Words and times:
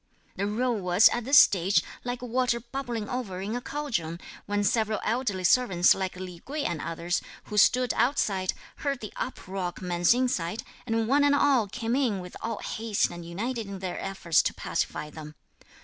The 0.35 0.47
row 0.47 0.71
was, 0.71 1.09
at 1.09 1.25
this 1.25 1.37
stage, 1.37 1.83
like 2.03 2.23
water 2.23 2.59
bubbling 2.59 3.07
over 3.07 3.39
in 3.39 3.55
a 3.55 3.61
cauldron, 3.61 4.19
when 4.47 4.63
several 4.63 4.99
elderly 5.03 5.43
servants, 5.43 5.93
like 5.93 6.15
Li 6.15 6.39
Kuei 6.39 6.65
and 6.65 6.81
others, 6.81 7.21
who 7.43 7.55
stood 7.59 7.93
outside, 7.93 8.53
heard 8.77 8.99
the 9.01 9.13
uproar 9.15 9.71
commence 9.71 10.15
inside, 10.15 10.63
and 10.87 11.07
one 11.07 11.23
and 11.23 11.35
all 11.35 11.67
came 11.67 11.95
in 11.95 12.19
with 12.19 12.35
all 12.41 12.63
haste 12.63 13.11
and 13.11 13.23
united 13.27 13.67
in 13.67 13.77
their 13.77 13.99
efforts 13.99 14.41
to 14.41 14.55
pacify 14.55 15.11
them. 15.11 15.35